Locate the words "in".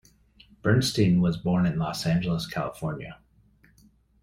1.67-1.77